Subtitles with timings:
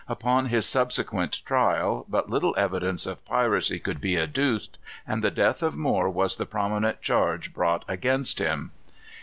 [0.07, 5.61] Upon his subsequent trial, but little evidence of piracy could be adduced, and the death
[5.61, 8.71] of Moore was the prominent charge brought against him.